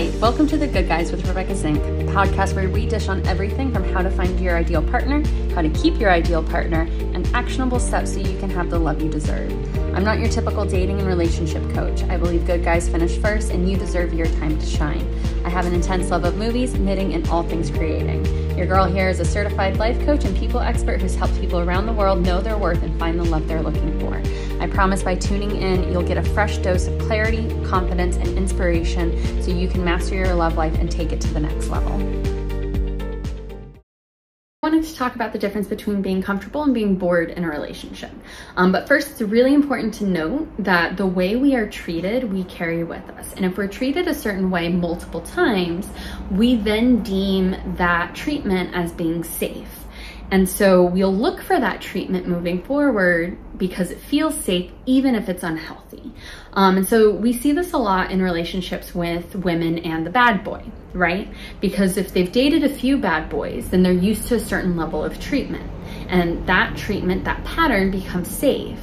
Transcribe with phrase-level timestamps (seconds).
[0.00, 3.20] Hi, welcome to The Good Guys with Rebekah Zink, a podcast where we dish on
[3.26, 5.22] everything from how to find your ideal partner,
[5.54, 9.02] how to keep your ideal partner, and actionable steps so you can have the love
[9.02, 9.52] you deserve.
[9.94, 12.02] I'm not your typical dating and relationship coach.
[12.04, 15.06] I believe good guys finish first and you deserve your time to shine.
[15.44, 18.24] I have an intense love of movies, knitting, and all things creating.
[18.60, 21.86] Your girl here is a certified life coach and people expert who's helped people around
[21.86, 24.22] the world know their worth and find the love they're looking for.
[24.62, 29.42] I promise by tuning in, you'll get a fresh dose of clarity, confidence, and inspiration
[29.42, 32.19] so you can master your love life and take it to the next level.
[34.70, 38.12] Wanted to talk about the difference between being comfortable and being bored in a relationship.
[38.56, 42.44] Um, but first, it's really important to note that the way we are treated, we
[42.44, 43.32] carry with us.
[43.32, 45.88] And if we're treated a certain way multiple times,
[46.30, 49.86] we then deem that treatment as being safe.
[50.30, 55.28] And so we'll look for that treatment moving forward because it feels safe, even if
[55.28, 56.12] it's unhealthy.
[56.52, 60.44] Um, and so we see this a lot in relationships with women and the bad
[60.44, 60.62] boy,
[60.92, 61.28] right?
[61.60, 65.04] Because if they've dated a few bad boys, then they're used to a certain level
[65.04, 65.68] of treatment.
[66.08, 68.78] And that treatment, that pattern becomes safe.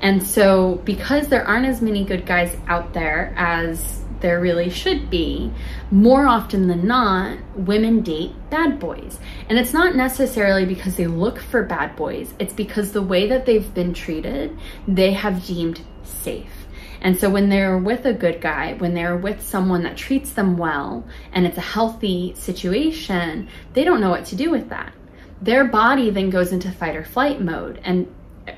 [0.00, 5.10] And so because there aren't as many good guys out there as there really should
[5.10, 5.52] be,
[5.90, 9.18] more often than not, women date bad boys.
[9.48, 13.46] And it's not necessarily because they look for bad boys, it's because the way that
[13.46, 14.56] they've been treated,
[14.88, 16.66] they have deemed safe.
[17.00, 20.56] And so when they're with a good guy, when they're with someone that treats them
[20.56, 24.92] well and it's a healthy situation, they don't know what to do with that.
[25.40, 28.12] Their body then goes into fight or flight mode and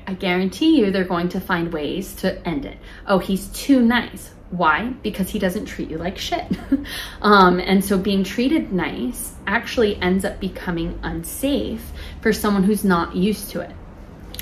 [0.07, 2.77] I guarantee you they're going to find ways to end it.
[3.07, 4.31] Oh, he's too nice.
[4.51, 4.93] Why?
[5.03, 6.45] Because he doesn't treat you like shit.
[7.21, 13.15] um, and so being treated nice actually ends up becoming unsafe for someone who's not
[13.15, 13.71] used to it.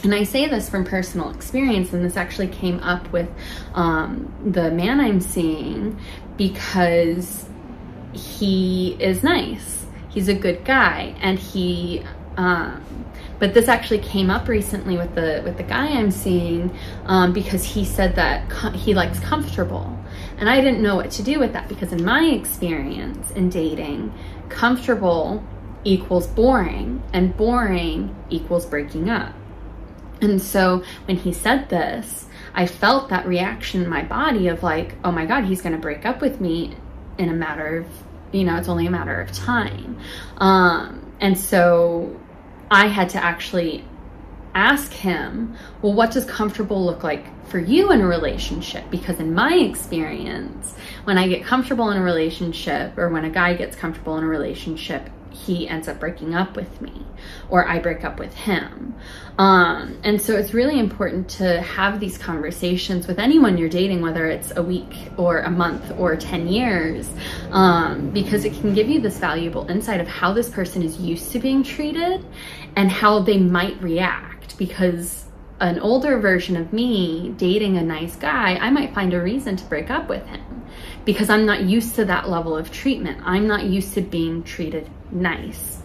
[0.03, 3.27] And I say this from personal experience, and this actually came up with
[3.73, 5.99] um, the man I'm seeing
[6.37, 7.45] because
[8.13, 9.85] he is nice.
[10.09, 12.03] He's a good guy, and he
[12.37, 13.06] um,
[13.39, 16.75] but this actually came up recently with the with the guy I'm seeing
[17.05, 19.97] um, because he said that he likes comfortable,
[20.37, 24.13] and I didn't know what to do with that because in my experience in dating,
[24.49, 25.43] comfortable
[25.83, 29.33] equals boring, and boring equals breaking up.
[30.21, 34.95] And so when he said this, I felt that reaction in my body of like,
[35.03, 36.75] oh my God, he's gonna break up with me
[37.17, 37.87] in a matter of,
[38.31, 39.97] you know, it's only a matter of time.
[40.37, 42.19] Um, and so
[42.69, 43.85] I had to actually
[44.53, 48.83] ask him, well, what does comfortable look like for you in a relationship?
[48.89, 53.53] Because in my experience, when I get comfortable in a relationship or when a guy
[53.53, 57.05] gets comfortable in a relationship, he ends up breaking up with me
[57.49, 58.95] or I break up with him.
[59.37, 64.27] Um, and so it's really important to have these conversations with anyone you're dating, whether
[64.27, 67.09] it's a week or a month or 10 years,
[67.51, 71.31] um, because it can give you this valuable insight of how this person is used
[71.31, 72.25] to being treated
[72.75, 74.57] and how they might react.
[74.57, 75.25] Because
[75.59, 79.65] an older version of me dating a nice guy, I might find a reason to
[79.65, 80.65] break up with him
[81.05, 83.21] because I'm not used to that level of treatment.
[83.23, 85.81] I'm not used to being treated nice.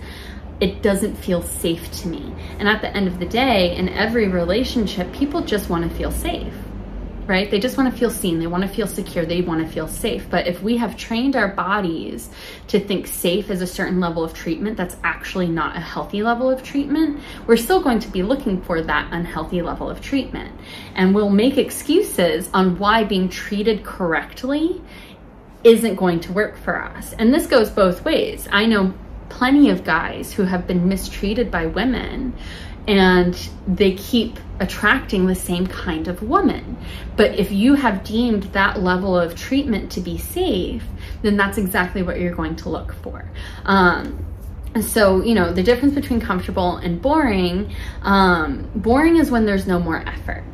[0.61, 2.35] It doesn't feel safe to me.
[2.59, 6.13] And at the end of the day, in every relationship, people just want to feel
[6.13, 6.55] safe
[7.27, 7.51] right?
[7.51, 8.41] They just want to feel seen.
[8.41, 9.25] They want to feel secure.
[9.25, 10.29] They want to feel safe.
[10.29, 12.29] But if we have trained our bodies
[12.69, 16.51] to think safe is a certain level of treatment that's actually not a healthy level
[16.51, 20.53] of treatment, we're still going to be looking for that unhealthy level of treatment.
[20.95, 24.83] And we'll make excuses on why being treated correctly
[25.63, 27.13] isn't going to work for us.
[27.13, 28.49] And this goes both ways.
[28.51, 28.95] I know
[29.29, 32.35] plenty of guys who have been mistreated by women
[32.89, 36.77] and they keep attracting the same kind of woman.
[37.17, 40.85] But if you have deemed that level of treatment to be safe,
[41.23, 43.31] then that's exactly what you're going to look for.
[43.65, 44.25] Um,
[44.81, 49.79] so, you know, the difference between comfortable and boring, um, boring is when there's no
[49.79, 50.45] more effort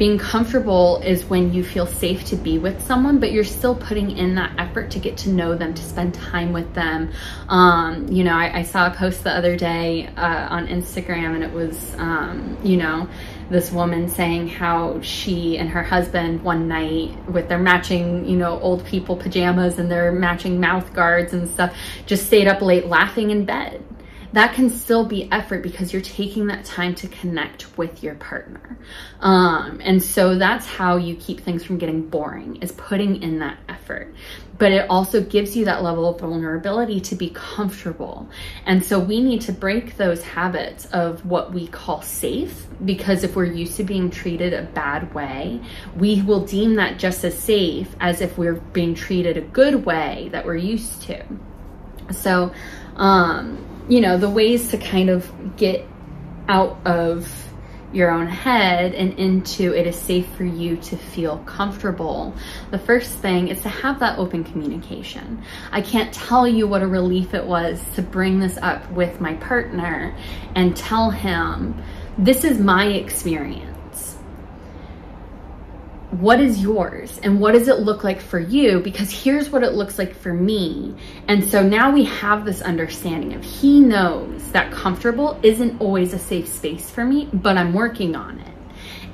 [0.00, 4.16] being comfortable is when you feel safe to be with someone, but you're still putting
[4.16, 7.12] in that effort to get to know them, to spend time with them.
[7.50, 11.44] Um, you know, I, I, saw a post the other day uh, on Instagram and
[11.44, 13.10] it was, um, you know,
[13.50, 18.58] this woman saying how she and her husband one night with their matching, you know,
[18.60, 21.76] old people pajamas and their matching mouth guards and stuff
[22.06, 23.84] just stayed up late laughing in bed
[24.32, 28.78] that can still be effort because you're taking that time to connect with your partner.
[29.20, 33.58] Um, and so that's how you keep things from getting boring is putting in that
[33.68, 34.14] effort
[34.60, 38.28] but it also gives you that level of vulnerability to be comfortable.
[38.66, 43.34] And so we need to break those habits of what we call safe because if
[43.34, 45.62] we're used to being treated a bad way,
[45.96, 50.28] we will deem that just as safe as if we're being treated a good way
[50.32, 51.24] that we're used to.
[52.10, 52.52] So,
[52.96, 55.84] um, you know, the ways to kind of get
[56.48, 57.28] out of
[57.92, 62.32] your own head and into it is safe for you to feel comfortable.
[62.70, 65.42] The first thing is to have that open communication.
[65.72, 69.34] I can't tell you what a relief it was to bring this up with my
[69.34, 70.16] partner
[70.54, 71.82] and tell him,
[72.16, 73.79] this is my experience
[76.10, 78.80] what is yours and what does it look like for you?
[78.80, 80.94] Because here's what it looks like for me.
[81.28, 86.18] And so now we have this understanding of he knows that comfortable isn't always a
[86.18, 88.46] safe space for me, but I'm working on it.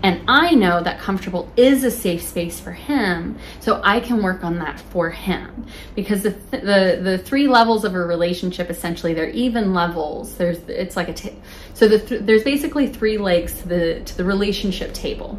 [0.02, 4.44] And I know that comfortable is a safe space for him, so I can work
[4.44, 5.66] on that for him.
[5.94, 10.36] Because the th the, the three levels of a relationship essentially they're even levels.
[10.36, 11.32] There's it's like a
[11.74, 15.38] so the th there's basically three legs to the to the relationship table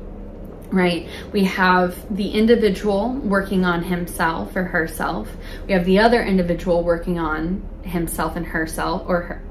[0.71, 1.07] right?
[1.31, 5.29] We have the individual working on himself or herself.
[5.65, 9.41] We have the other individual working on himself and herself or her.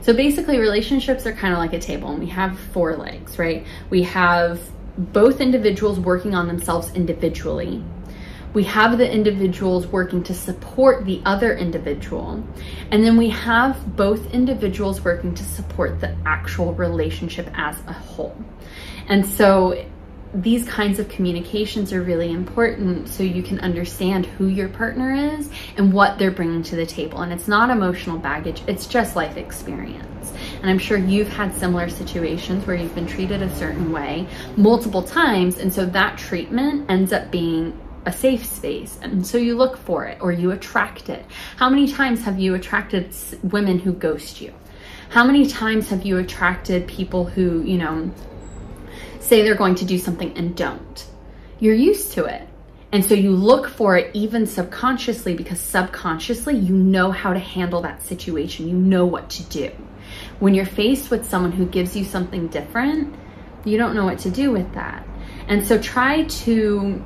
[0.00, 3.66] So basically relationships are kind of like a table and we have four legs, right?
[3.90, 4.60] We have
[4.98, 7.82] both individuals working on themselves individually.
[8.52, 12.44] We have the individuals working to support the other individual.
[12.92, 18.36] And then we have both individuals working to support the actual relationship as a whole.
[19.08, 19.84] And so
[20.34, 25.48] these kinds of communications are really important so you can understand who your partner is
[25.76, 27.20] and what they're bringing to the table.
[27.22, 30.32] And it's not emotional baggage, it's just life experience.
[30.60, 34.26] And I'm sure you've had similar situations where you've been treated a certain way
[34.56, 35.58] multiple times.
[35.58, 38.98] And so that treatment ends up being a safe space.
[39.02, 41.24] And so you look for it or you attract it.
[41.56, 44.52] How many times have you attracted women who ghost you?
[45.10, 48.10] How many times have you attracted people who, you know,
[49.24, 51.06] say they're going to do something and don't.
[51.58, 52.48] You're used to it.
[52.92, 57.82] And so you look for it even subconsciously because subconsciously you know how to handle
[57.82, 58.68] that situation.
[58.68, 59.72] You know what to do.
[60.38, 63.14] When you're faced with someone who gives you something different,
[63.64, 65.04] you don't know what to do with that.
[65.48, 67.04] And so try to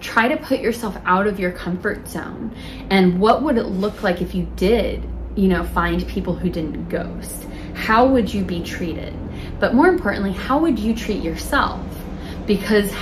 [0.00, 2.54] try to put yourself out of your comfort zone.
[2.90, 5.02] And what would it look like if you did,
[5.36, 7.46] you know, find people who didn't ghost?
[7.74, 9.14] How would you be treated?
[9.62, 11.80] But more importantly, how would you treat yourself?
[12.48, 12.92] Because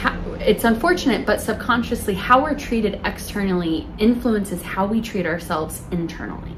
[0.40, 6.52] it's unfortunate, but subconsciously, how we're treated externally influences how we treat ourselves internally.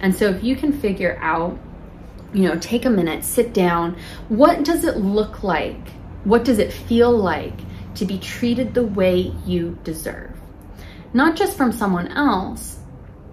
[0.00, 1.58] And so if you can figure out,
[2.32, 3.98] you know, take a minute, sit down,
[4.30, 5.86] what does it look like?
[6.24, 7.60] What does it feel like
[7.96, 10.34] to be treated the way you deserve?
[11.12, 12.78] Not just from someone else,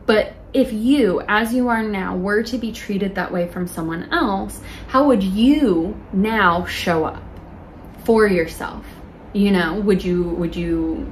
[0.06, 4.12] but if you, as you are now, were to be treated that way from someone
[4.12, 7.24] else, how would you now show up
[8.04, 8.86] for yourself?
[9.34, 11.12] You know, would you, would you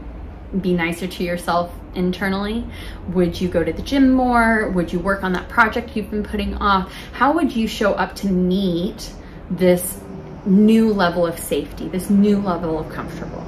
[0.62, 2.66] be nicer to yourself internally?
[3.10, 4.70] Would you go to the gym more?
[4.70, 6.92] Would you work on that project you've been putting off?
[7.12, 9.12] How would you show up to meet
[9.52, 10.00] this
[10.46, 13.46] new level of safety, this new level of comfortable?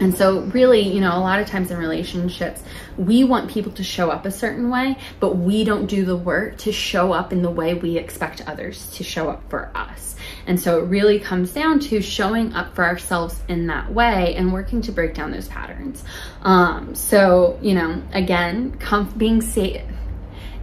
[0.00, 2.62] And so really, you know, a lot of times in relationships,
[2.96, 6.58] we want people to show up a certain way, but we don't do the work
[6.58, 10.16] to show up in the way we expect others to show up for us.
[10.46, 14.52] And so it really comes down to showing up for ourselves in that way and
[14.52, 16.02] working to break down those patterns.
[16.42, 18.78] Um, so, you know, again,
[19.16, 19.82] being safe,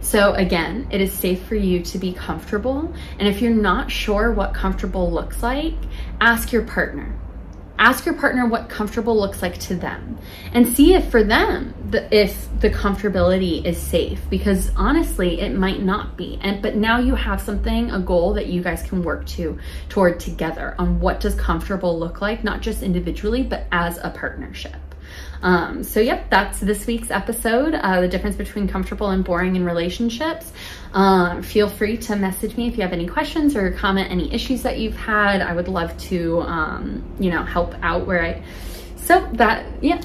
[0.02, 2.92] so again, it is safe for you to be comfortable.
[3.18, 5.74] And if you're not sure what comfortable looks like,
[6.20, 7.14] ask your partner
[7.82, 10.16] ask your partner what comfortable looks like to them
[10.52, 15.82] and see if for them the, if the comfortability is safe because honestly it might
[15.82, 16.38] not be.
[16.42, 19.58] And but now you have something a goal that you guys can work to
[19.88, 24.91] toward together on what does comfortable look like not just individually but as a partnership
[25.42, 29.64] um, so yep, that's this week's episode, uh, the difference between comfortable and boring in
[29.64, 30.52] relationships.
[30.94, 34.62] Um, feel free to message me if you have any questions or comment any issues
[34.62, 35.40] that you've had.
[35.40, 38.42] I would love to, um, you know, help out where I,
[38.96, 40.00] so that, yeah.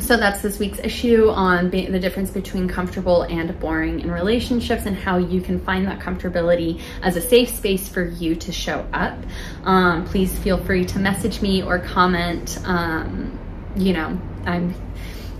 [0.00, 4.96] So that's this week's issue on the difference between comfortable and boring in relationships and
[4.96, 9.18] how you can find that comfortability as a safe space for you to show up.
[9.64, 13.38] Um, please feel free to message me or comment, um,
[13.80, 14.72] you know, I'm,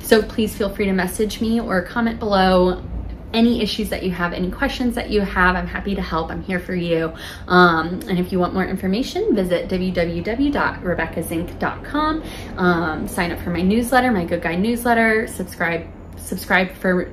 [0.00, 2.82] so please feel free to message me or comment below
[3.32, 6.30] any issues that you have, any questions that you have, I'm happy to help.
[6.30, 7.12] I'm here for you.
[7.46, 12.22] Um, and if you want more information, visit www.rebekahzink.com.
[12.56, 15.28] Um, sign up for my newsletter, my Good Guy newsletter.
[15.28, 17.12] Subscribe, subscribe for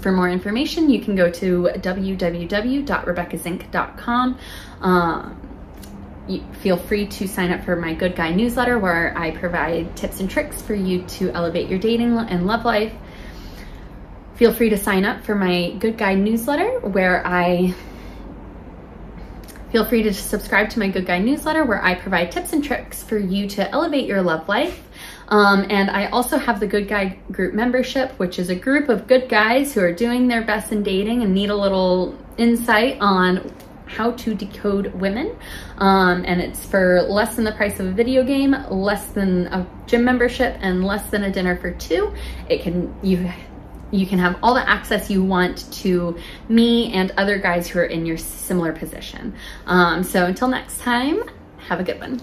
[0.00, 4.38] for more information, you can go to www.rebekahzink.com.
[4.80, 5.45] Um,
[6.60, 10.30] feel free to sign up for my Good Guy newsletter where I provide tips and
[10.30, 12.92] tricks for you to elevate your dating and love life.
[14.34, 17.74] Feel free to sign up for my Good Guy newsletter where I
[19.72, 23.02] Feel free to subscribe to my Good Guy newsletter where I provide tips and tricks
[23.02, 24.80] for you to elevate your love life.
[25.28, 29.08] Um, and I also have the Good Guy group membership, which is a group of
[29.08, 33.52] good guys who are doing their best in dating and need a little insight on
[33.96, 35.36] how to decode women.
[35.78, 39.66] Um, and it's for less than the price of a video game, less than a
[39.86, 42.12] gym membership, and less than a dinner for two.
[42.48, 43.30] It can, you
[43.92, 47.84] you can have all the access you want to me and other guys who are
[47.84, 49.32] in your similar position.
[49.66, 51.22] Um, so until next time,
[51.68, 52.20] have a good one.